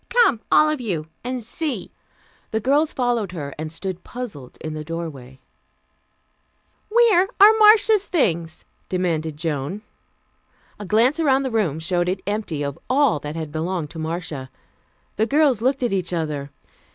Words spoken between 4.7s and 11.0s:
the doorway. "Where are Marcia's things?" demanded Joan. A